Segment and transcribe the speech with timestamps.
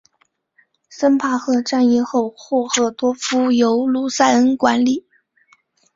[0.89, 4.93] 森帕赫战役后霍赫多夫由卢塞恩管辖。